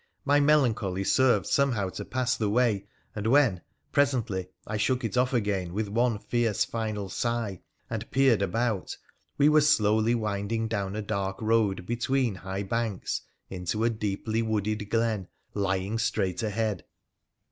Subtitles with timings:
[0.25, 2.41] My melancholy served some how to pas?
[2.41, 3.61] ihe way, and when,
[3.91, 8.97] presently, I shook it off again with one fierce, final sigh, and peered about,
[9.37, 14.45] we were slowly winding down a dark road between high banks into a deeply 2
[14.55, 15.27] r j\ WONDERFUL ADVENTURES OF wooded glen
[15.63, 16.83] lying straight ahead.